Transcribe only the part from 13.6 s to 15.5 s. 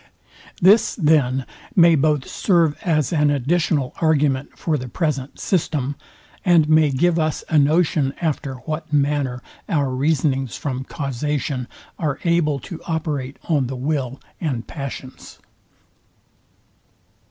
the will and passions.